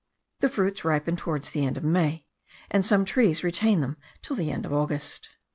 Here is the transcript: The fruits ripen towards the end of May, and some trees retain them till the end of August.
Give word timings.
The 0.39 0.49
fruits 0.49 0.83
ripen 0.83 1.15
towards 1.15 1.51
the 1.51 1.63
end 1.63 1.77
of 1.77 1.83
May, 1.83 2.25
and 2.71 2.83
some 2.83 3.05
trees 3.05 3.43
retain 3.43 3.81
them 3.81 3.97
till 4.23 4.35
the 4.35 4.49
end 4.49 4.65
of 4.65 4.73
August. 4.73 5.29